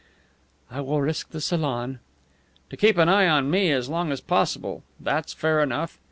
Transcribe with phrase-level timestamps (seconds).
[0.71, 1.99] "I will risk the salon."
[2.71, 4.81] "To keep an eye on me as long as possible.
[4.99, 5.99] That's fair enough.